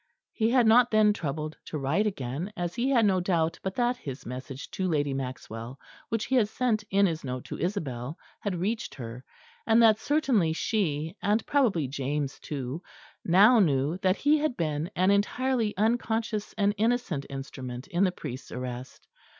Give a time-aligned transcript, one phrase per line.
[0.33, 3.97] He had not then troubled to write again, as he had no doubt but that
[3.97, 8.55] his message to Lady Maxwell, which he had sent in his note to Isabel, had
[8.55, 9.23] reached her;
[9.67, 12.81] and that certainly she, and probably James too,
[13.23, 18.51] now knew that he had been an entirely unconscious and innocent instrument in the priest's
[18.51, 19.07] arrest.